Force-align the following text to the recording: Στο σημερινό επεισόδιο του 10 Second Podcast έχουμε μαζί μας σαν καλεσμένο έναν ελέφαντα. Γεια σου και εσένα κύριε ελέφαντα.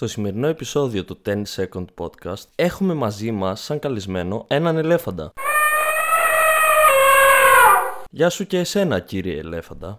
Στο 0.00 0.06
σημερινό 0.06 0.46
επεισόδιο 0.46 1.04
του 1.04 1.18
10 1.26 1.42
Second 1.56 1.84
Podcast 1.98 2.42
έχουμε 2.56 2.94
μαζί 2.94 3.30
μας 3.30 3.60
σαν 3.60 3.78
καλεσμένο 3.78 4.44
έναν 4.48 4.76
ελέφαντα. 4.76 5.32
Γεια 8.10 8.30
σου 8.30 8.46
και 8.46 8.58
εσένα 8.58 9.00
κύριε 9.00 9.38
ελέφαντα. 9.38 9.96